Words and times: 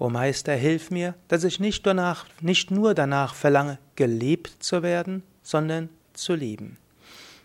O 0.00 0.08
Meister, 0.08 0.54
hilf 0.54 0.92
mir, 0.92 1.14
dass 1.26 1.42
ich 1.42 1.58
nicht, 1.58 1.84
danach, 1.84 2.26
nicht 2.40 2.70
nur 2.70 2.94
danach 2.94 3.34
verlange, 3.34 3.78
geliebt 3.96 4.62
zu 4.62 4.84
werden, 4.84 5.24
sondern 5.42 5.88
zu 6.12 6.36
lieben. 6.36 6.78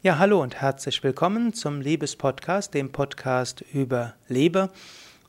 Ja, 0.00 0.18
hallo 0.18 0.40
und 0.40 0.60
herzlich 0.60 1.02
willkommen 1.02 1.54
zum 1.54 1.80
Liebespodcast, 1.80 2.72
dem 2.72 2.92
Podcast 2.92 3.64
über 3.72 4.14
Liebe. 4.28 4.70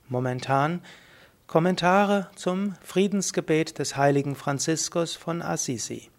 Momentan 0.08 0.84
Kommentare 1.48 2.30
zum 2.36 2.76
Friedensgebet 2.84 3.80
des 3.80 3.98
heiligen 3.98 4.36
Franziskus 4.36 5.16
von 5.16 5.42
Assisi. 5.42 6.12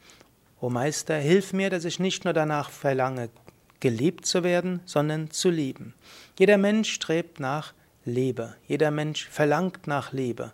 O 0.60 0.68
Meister, 0.68 1.14
hilf 1.14 1.52
mir, 1.52 1.70
dass 1.70 1.84
ich 1.84 2.00
nicht 2.00 2.24
nur 2.24 2.34
danach 2.34 2.70
verlange, 2.70 3.30
geliebt 3.78 4.26
zu 4.26 4.42
werden, 4.42 4.80
sondern 4.84 5.30
zu 5.30 5.48
lieben. 5.48 5.94
Jeder 6.40 6.58
Mensch 6.58 6.92
strebt 6.92 7.38
nach 7.38 7.72
Liebe. 8.04 8.56
Jeder 8.66 8.90
Mensch 8.90 9.28
verlangt 9.28 9.86
nach 9.86 10.12
Liebe. 10.12 10.52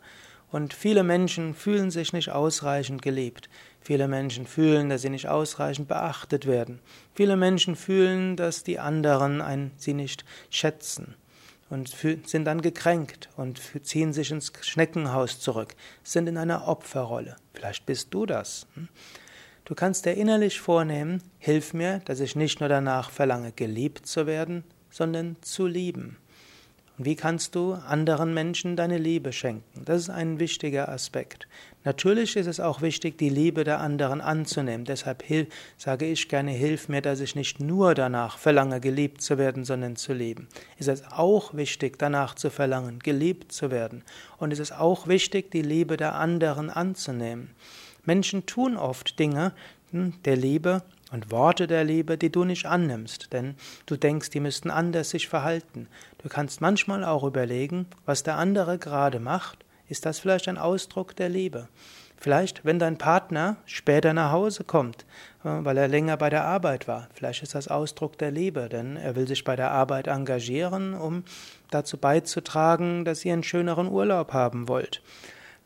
Und 0.55 0.73
viele 0.73 1.03
Menschen 1.03 1.53
fühlen 1.53 1.91
sich 1.91 2.13
nicht 2.13 2.31
ausreichend 2.31 3.03
geliebt. 3.03 3.49
Viele 3.81 4.07
Menschen 4.07 4.47
fühlen, 4.47 4.89
dass 4.89 5.03
sie 5.03 5.11
nicht 5.11 5.27
ausreichend 5.27 5.89
beachtet 5.89 6.47
werden. 6.47 6.79
Viele 7.13 7.37
Menschen 7.37 7.75
fühlen, 7.75 8.37
dass 8.37 8.63
die 8.63 8.79
anderen 8.79 9.41
ein, 9.41 9.73
sie 9.77 9.95
nicht 9.95 10.25
schätzen 10.51 11.17
und 11.71 11.89
sind 12.27 12.45
dann 12.45 12.63
gekränkt 12.63 13.31
und 13.37 13.61
ziehen 13.83 14.13
sich 14.13 14.31
ins 14.31 14.53
Schneckenhaus 14.61 15.41
zurück, 15.41 15.75
sind 16.05 16.29
in 16.29 16.39
einer 16.39 16.69
Opferrolle. 16.69 17.35
Vielleicht 17.53 17.85
bist 17.85 18.15
du 18.15 18.25
das. 18.25 18.69
Hm? 18.75 18.89
Du 19.65 19.75
kannst 19.75 20.07
dir 20.07 20.13
innerlich 20.13 20.61
vornehmen, 20.61 21.21
hilf 21.41 21.75
mir, 21.75 21.99
dass 22.05 22.21
ich 22.21 22.37
nicht 22.37 22.61
nur 22.61 22.69
danach 22.69 23.11
verlange, 23.11 23.51
geliebt 23.51 24.07
zu 24.07 24.29
werden, 24.29 24.63
sondern 24.89 25.35
zu 25.41 25.67
lieben. 25.67 26.17
Und 26.97 27.07
wie 27.07 27.17
kannst 27.17 27.57
du 27.57 27.73
anderen 27.73 28.35
Menschen 28.35 28.77
deine 28.77 28.99
Liebe 28.99 29.33
schenken? 29.33 29.85
Das 29.85 30.03
ist 30.03 30.11
ein 30.11 30.39
wichtiger 30.39 30.89
Aspekt. 30.89 31.49
Natürlich 31.83 32.37
ist 32.37 32.47
es 32.47 32.61
auch 32.61 32.83
wichtig, 32.83 33.19
die 33.19 33.29
Liebe 33.29 33.65
der 33.65 33.81
anderen 33.81 34.21
anzunehmen. 34.21 34.85
Deshalb 34.85 35.25
sage 35.77 36.07
ich 36.07 36.29
gerne, 36.29 36.53
hilf 36.53 36.89
mir, 36.89 37.03
dass 37.03 37.19
ich 37.19 37.35
nicht 37.35 37.59
nur 37.59 37.95
danach 37.95 38.39
verlange, 38.39 38.81
geliebt 38.81 39.23
zu 39.23 39.39
werden, 39.39 39.65
sondern 39.65 39.97
zu 39.97 40.13
lieben. 40.13 40.49
Es 40.79 40.87
ist 40.87 41.13
auch 41.13 41.53
wichtig, 41.55 41.99
danach 41.99 42.37
zu 42.37 42.49
verlangen, 42.49 43.01
geliebt 43.01 43.51
zu 43.51 43.73
werden. 43.73 44.05
Und 44.39 44.53
es 44.53 44.61
ist 44.61 44.73
auch 44.73 45.09
wichtig, 45.09 45.51
die 45.51 45.63
Liebe 45.63 45.97
der 45.97 46.15
anderen 46.15 46.71
anzunehmen. 46.71 47.51
Menschen 48.05 48.47
tun 48.47 48.77
oft 48.77 49.19
Dinge 49.19 49.53
hm, 49.91 50.15
der 50.25 50.37
Liebe 50.37 50.83
und 51.13 51.31
Worte 51.31 51.67
der 51.67 51.85
Liebe, 51.85 52.19
die 52.19 52.31
du 52.31 52.45
nicht 52.45 52.67
annimmst, 52.67 53.33
denn 53.33 53.55
du 53.87 53.97
denkst, 53.97 54.31
die 54.31 54.41
müssten 54.41 54.71
anders 54.71 55.11
sich 55.11 55.29
verhalten. 55.29 55.89
Du 56.23 56.29
kannst 56.29 56.61
manchmal 56.61 57.05
auch 57.05 57.25
überlegen, 57.25 57.87
was 58.05 58.23
der 58.23 58.37
andere 58.37 58.79
gerade 58.79 59.21
macht, 59.21 59.65
ist 59.89 60.07
das 60.07 60.19
vielleicht 60.19 60.49
ein 60.49 60.59
Ausdruck 60.59 61.15
der 61.17 61.29
Liebe. 61.29 61.69
Vielleicht, 62.17 62.65
wenn 62.65 62.79
dein 62.79 62.97
Partner 62.97 63.57
später 63.67 64.15
nach 64.15 64.33
Hause 64.33 64.65
kommt, 64.65 65.05
äh, 65.45 65.49
weil 65.49 65.77
er 65.77 65.89
länger 65.89 66.17
bei 66.17 66.31
der 66.31 66.45
Arbeit 66.45 66.89
war, 66.89 67.09
vielleicht 67.13 67.43
ist 67.43 67.55
das 67.55 67.69
Ausdruck 67.69 68.17
der 68.17 68.31
Liebe, 68.31 68.69
denn 68.71 68.97
er 68.97 69.15
will 69.15 69.29
sich 69.29 69.45
bei 69.45 69.57
der 69.57 69.73
Arbeit 69.73 70.07
engagieren, 70.07 70.95
um 70.95 71.25
dazu 71.71 71.99
beizutragen, 71.99 73.05
dass 73.05 73.25
ihr 73.25 73.35
einen 73.35 73.43
schöneren 73.43 73.89
Urlaub 73.89 74.33
haben 74.33 74.69
wollt. 74.69 75.03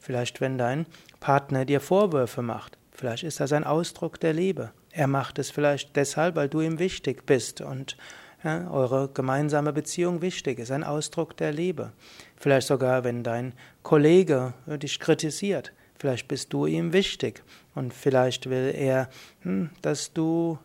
Vielleicht, 0.01 0.41
wenn 0.41 0.59
dein 0.59 0.87
Partner 1.21 1.65
dir 1.65 1.81
Vorwürfe 1.81 2.43
macht, 2.43 2.77
vielleicht 2.93 3.23
ist 3.23 3.39
das 3.39 3.53
ein 3.53 3.65
Ausdruck 3.65 4.19
der 4.19 4.33
Liebe. 4.33 4.73
Er 4.99 5.07
macht 5.07 5.39
es 5.39 5.53
vielleicht 5.53 5.95
deshalb, 5.95 6.35
weil 6.35 6.49
du 6.49 6.61
ihm 6.61 6.81
wichtig 6.81 7.25
bist 7.25 7.61
und 7.61 7.97
ja, 8.43 8.69
eure 8.69 9.09
gemeinsame 9.09 9.73
Beziehung 9.73 10.23
wichtig 10.23 10.59
ist, 10.59 10.73
ein 10.73 10.83
Ausdruck 10.83 11.37
der 11.37 11.53
Liebe. 11.53 11.93
Vielleicht 12.37 12.67
sogar, 12.67 13.05
wenn 13.05 13.23
dein 13.23 13.53
Kollege 13.85 14.55
dich 14.67 14.99
kritisiert, 14.99 15.73
vielleicht 16.01 16.27
bist 16.27 16.53
du 16.53 16.67
ihm 16.67 16.93
wichtig 16.93 17.45
und 17.77 17.95
vielleicht 17.95 18.51
will 18.51 18.75
er, 18.77 19.09
hm, 19.43 19.71
dass 19.83 20.13
du 20.13 20.59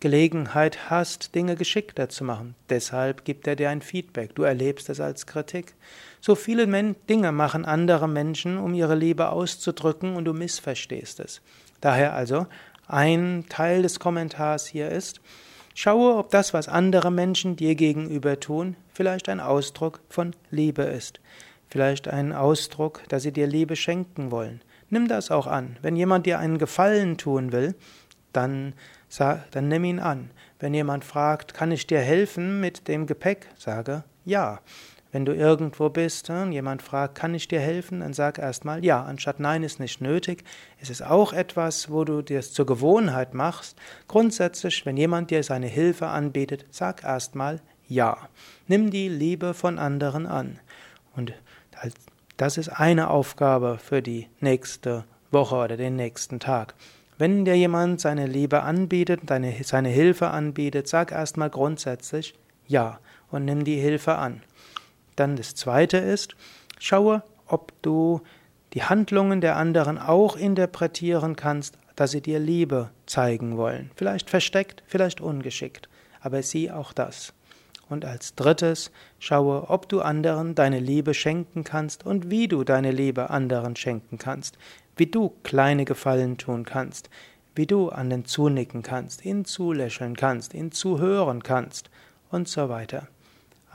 Gelegenheit 0.00 0.88
hast, 0.88 1.34
Dinge 1.34 1.54
geschickter 1.54 2.08
zu 2.08 2.24
machen. 2.24 2.54
Deshalb 2.70 3.26
gibt 3.26 3.46
er 3.46 3.56
dir 3.56 3.68
ein 3.68 3.82
Feedback. 3.82 4.34
Du 4.34 4.44
erlebst 4.44 4.88
es 4.88 5.00
als 5.00 5.26
Kritik. 5.26 5.74
So 6.22 6.34
viele 6.34 6.66
Dinge 7.10 7.30
machen 7.30 7.66
andere 7.66 8.08
Menschen, 8.08 8.56
um 8.56 8.72
ihre 8.72 8.94
Liebe 8.94 9.28
auszudrücken 9.28 10.16
und 10.16 10.24
du 10.24 10.32
missverstehst 10.32 11.20
es. 11.20 11.42
Daher 11.82 12.14
also 12.14 12.46
ein 12.88 13.44
Teil 13.48 13.82
des 13.82 14.00
Kommentars 14.00 14.66
hier 14.66 14.90
ist, 14.90 15.20
schaue, 15.74 16.16
ob 16.16 16.30
das, 16.30 16.54
was 16.54 16.68
andere 16.68 17.10
Menschen 17.10 17.56
dir 17.56 17.74
gegenüber 17.74 18.40
tun, 18.40 18.76
vielleicht 18.92 19.28
ein 19.28 19.40
Ausdruck 19.40 20.00
von 20.08 20.34
Liebe 20.50 20.82
ist. 20.82 21.20
Vielleicht 21.68 22.08
ein 22.08 22.32
Ausdruck, 22.32 23.02
dass 23.08 23.22
sie 23.22 23.32
dir 23.32 23.46
Liebe 23.46 23.76
schenken 23.76 24.30
wollen. 24.30 24.62
Nimm 24.88 25.08
das 25.08 25.30
auch 25.30 25.46
an. 25.46 25.76
Wenn 25.82 25.96
jemand 25.96 26.26
dir 26.26 26.38
einen 26.38 26.58
Gefallen 26.58 27.18
tun 27.18 27.50
will, 27.50 27.74
dann, 28.32 28.74
dann 29.50 29.68
nimm 29.68 29.84
ihn 29.84 29.98
an. 29.98 30.30
Wenn 30.60 30.74
jemand 30.74 31.04
fragt, 31.04 31.54
kann 31.54 31.72
ich 31.72 31.86
dir 31.86 32.00
helfen 32.00 32.60
mit 32.60 32.88
dem 32.88 33.06
Gepäck, 33.06 33.48
sage 33.56 34.04
ja. 34.26 34.60
Wenn 35.12 35.24
du 35.24 35.32
irgendwo 35.34 35.88
bist 35.88 36.28
und 36.30 36.52
jemand 36.52 36.82
fragt, 36.82 37.14
kann 37.14 37.34
ich 37.34 37.48
dir 37.48 37.60
helfen, 37.60 38.00
dann 38.00 38.12
sag 38.12 38.38
erstmal 38.38 38.84
ja, 38.84 39.02
anstatt 39.02 39.40
nein 39.40 39.62
ist 39.62 39.80
nicht 39.80 40.00
nötig. 40.00 40.44
Es 40.80 40.90
ist 40.90 41.02
auch 41.02 41.32
etwas, 41.32 41.90
wo 41.90 42.04
du 42.04 42.22
dir 42.22 42.40
es 42.40 42.52
zur 42.52 42.66
Gewohnheit 42.66 43.32
machst. 43.32 43.78
Grundsätzlich, 44.08 44.84
wenn 44.84 44.96
jemand 44.96 45.30
dir 45.30 45.42
seine 45.42 45.68
Hilfe 45.68 46.08
anbietet, 46.08 46.66
sag 46.70 47.04
erstmal 47.04 47.60
ja. 47.88 48.28
Nimm 48.66 48.90
die 48.90 49.08
Liebe 49.08 49.54
von 49.54 49.78
anderen 49.78 50.26
an. 50.26 50.58
Und 51.14 51.32
das 52.36 52.58
ist 52.58 52.68
eine 52.68 53.08
Aufgabe 53.08 53.78
für 53.78 54.02
die 54.02 54.28
nächste 54.40 55.04
Woche 55.30 55.56
oder 55.56 55.76
den 55.76 55.96
nächsten 55.96 56.40
Tag. 56.40 56.74
Wenn 57.18 57.46
dir 57.46 57.56
jemand 57.56 58.00
seine 58.00 58.26
Liebe 58.26 58.62
anbietet, 58.62 59.20
deine, 59.24 59.54
seine 59.64 59.88
Hilfe 59.88 60.28
anbietet, 60.28 60.88
sag 60.88 61.12
erstmal 61.12 61.48
grundsätzlich 61.48 62.34
ja 62.66 62.98
und 63.30 63.44
nimm 63.46 63.64
die 63.64 63.80
Hilfe 63.80 64.16
an. 64.16 64.42
Dann 65.16 65.36
das 65.36 65.54
zweite 65.54 65.96
ist, 65.96 66.36
schaue, 66.78 67.22
ob 67.46 67.72
du 67.82 68.20
die 68.74 68.82
Handlungen 68.82 69.40
der 69.40 69.56
anderen 69.56 69.98
auch 69.98 70.36
interpretieren 70.36 71.36
kannst, 71.36 71.78
dass 71.96 72.10
sie 72.10 72.20
dir 72.20 72.38
Liebe 72.38 72.90
zeigen 73.06 73.56
wollen. 73.56 73.90
Vielleicht 73.96 74.28
versteckt, 74.28 74.82
vielleicht 74.86 75.20
ungeschickt, 75.20 75.88
aber 76.20 76.42
sieh 76.42 76.70
auch 76.70 76.92
das. 76.92 77.32
Und 77.88 78.04
als 78.04 78.34
drittes, 78.34 78.90
schaue, 79.18 79.70
ob 79.70 79.88
du 79.88 80.00
anderen 80.00 80.54
deine 80.54 80.80
Liebe 80.80 81.14
schenken 81.14 81.64
kannst 81.64 82.04
und 82.04 82.30
wie 82.30 82.48
du 82.48 82.64
deine 82.64 82.90
Liebe 82.90 83.30
anderen 83.30 83.76
schenken 83.76 84.18
kannst, 84.18 84.58
wie 84.96 85.06
du 85.06 85.32
kleine 85.42 85.84
Gefallen 85.84 86.36
tun 86.36 86.64
kannst, 86.64 87.10
wie 87.54 87.66
du 87.66 87.88
an 87.88 88.10
den 88.10 88.24
zunicken 88.24 88.82
kannst, 88.82 89.24
ihn 89.24 89.44
zulächeln 89.44 90.16
kannst, 90.16 90.52
ihn 90.52 90.72
zuhören 90.72 91.42
kannst 91.42 91.90
und 92.30 92.48
so 92.48 92.68
weiter. 92.68 93.08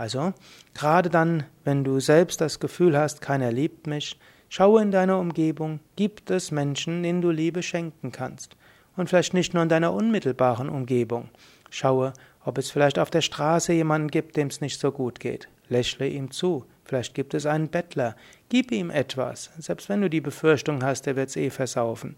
Also, 0.01 0.33
gerade 0.73 1.11
dann, 1.11 1.43
wenn 1.63 1.83
du 1.83 1.99
selbst 1.99 2.41
das 2.41 2.59
Gefühl 2.59 2.97
hast, 2.97 3.21
keiner 3.21 3.51
liebt 3.51 3.85
mich, 3.85 4.19
schaue 4.49 4.81
in 4.81 4.89
deiner 4.89 5.19
Umgebung, 5.19 5.79
gibt 5.95 6.31
es 6.31 6.49
Menschen, 6.49 7.03
denen 7.03 7.21
du 7.21 7.29
Liebe 7.29 7.61
schenken 7.61 8.11
kannst. 8.11 8.57
Und 8.97 9.09
vielleicht 9.09 9.35
nicht 9.35 9.53
nur 9.53 9.61
in 9.61 9.69
deiner 9.69 9.93
unmittelbaren 9.93 10.69
Umgebung. 10.69 11.29
Schaue, 11.69 12.13
ob 12.43 12.57
es 12.57 12.71
vielleicht 12.71 12.97
auf 12.97 13.11
der 13.11 13.21
Straße 13.21 13.73
jemanden 13.73 14.07
gibt, 14.07 14.37
dem 14.37 14.47
es 14.47 14.59
nicht 14.59 14.79
so 14.79 14.91
gut 14.91 15.19
geht. 15.19 15.49
Lächle 15.69 16.07
ihm 16.07 16.31
zu. 16.31 16.65
Vielleicht 16.83 17.13
gibt 17.13 17.35
es 17.35 17.45
einen 17.45 17.69
Bettler. 17.69 18.15
Gib 18.49 18.71
ihm 18.71 18.89
etwas. 18.89 19.51
Selbst 19.59 19.87
wenn 19.87 20.01
du 20.01 20.09
die 20.09 20.19
Befürchtung 20.19 20.83
hast, 20.83 21.05
er 21.05 21.15
wird's 21.15 21.35
eh 21.35 21.51
versaufen. 21.51 22.15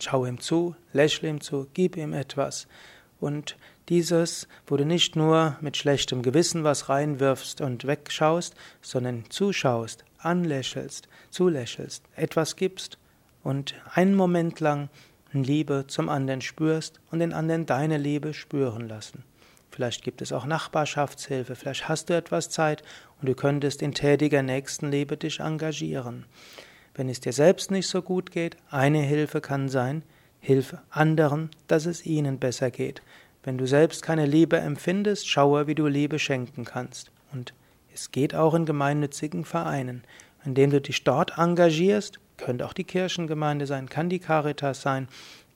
Schau 0.00 0.26
ihm 0.26 0.40
zu, 0.40 0.74
lächle 0.92 1.28
ihm 1.28 1.40
zu, 1.40 1.68
gib 1.72 1.96
ihm 1.96 2.14
etwas. 2.14 2.66
Und 3.20 3.56
dieses, 3.88 4.46
wo 4.66 4.76
du 4.76 4.84
nicht 4.84 5.16
nur 5.16 5.56
mit 5.60 5.76
schlechtem 5.76 6.22
Gewissen 6.22 6.64
was 6.64 6.88
reinwirfst 6.88 7.60
und 7.60 7.86
wegschaust, 7.86 8.54
sondern 8.82 9.24
zuschaust, 9.28 10.04
anlächelst, 10.18 11.08
zulächelst, 11.30 12.04
etwas 12.16 12.56
gibst 12.56 12.98
und 13.42 13.74
einen 13.94 14.14
Moment 14.14 14.60
lang 14.60 14.88
Liebe 15.32 15.84
zum 15.86 16.08
anderen 16.08 16.40
spürst 16.40 17.00
und 17.10 17.18
den 17.18 17.32
anderen 17.32 17.66
deine 17.66 17.98
Liebe 17.98 18.32
spüren 18.34 18.88
lassen. 18.88 19.24
Vielleicht 19.70 20.02
gibt 20.02 20.22
es 20.22 20.32
auch 20.32 20.46
Nachbarschaftshilfe, 20.46 21.54
vielleicht 21.54 21.88
hast 21.88 22.08
du 22.08 22.14
etwas 22.16 22.50
Zeit 22.50 22.82
und 23.20 23.28
du 23.28 23.34
könntest 23.34 23.82
in 23.82 23.92
tätiger 23.92 24.42
Nächstenliebe 24.42 25.16
dich 25.16 25.40
engagieren. 25.40 26.24
Wenn 26.94 27.08
es 27.08 27.20
dir 27.20 27.32
selbst 27.32 27.70
nicht 27.70 27.86
so 27.86 28.02
gut 28.02 28.32
geht, 28.32 28.56
eine 28.70 29.00
Hilfe 29.00 29.40
kann 29.40 29.68
sein, 29.68 30.02
hilf 30.40 30.76
anderen, 30.90 31.50
dass 31.66 31.86
es 31.86 32.06
ihnen 32.06 32.38
besser 32.38 32.70
geht. 32.70 33.02
Wenn 33.42 33.58
du 33.58 33.66
selbst 33.66 34.02
keine 34.02 34.26
Liebe 34.26 34.58
empfindest, 34.58 35.28
schaue, 35.28 35.66
wie 35.66 35.74
du 35.74 35.86
Liebe 35.86 36.18
schenken 36.18 36.64
kannst. 36.64 37.10
Und 37.32 37.54
es 37.94 38.10
geht 38.10 38.34
auch 38.34 38.54
in 38.54 38.66
gemeinnützigen 38.66 39.44
Vereinen, 39.44 40.02
indem 40.44 40.70
du 40.70 40.80
dich 40.80 41.04
dort 41.04 41.38
engagierst, 41.38 42.20
könnte 42.36 42.66
auch 42.66 42.72
die 42.72 42.84
Kirchengemeinde 42.84 43.66
sein, 43.66 43.88
kann 43.88 44.08
die 44.08 44.20
Caritas 44.20 44.82
sein, 44.82 45.08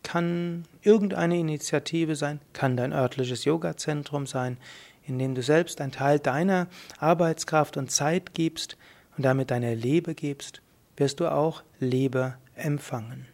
kann 0.03 0.65
irgendeine 0.83 1.39
Initiative 1.39 2.17
sein, 2.17 2.41
kann 2.53 2.77
dein 2.77 2.93
örtliches 2.93 3.45
Yogazentrum 3.45 4.27
sein, 4.27 4.57
in 5.07 5.19
dem 5.19 5.35
du 5.35 5.43
selbst 5.43 5.81
einen 5.81 5.93
Teil 5.93 6.19
deiner 6.19 6.67
Arbeitskraft 6.99 7.77
und 7.77 7.91
Zeit 7.91 8.35
gibst 8.35 8.77
und 9.17 9.25
damit 9.25 9.51
deine 9.51 9.75
Liebe 9.75 10.15
gibst 10.15 10.63
wirst 10.97 11.21
du 11.21 11.27
auch 11.27 11.63
Liebe 11.81 12.35
empfangen. 12.55 13.32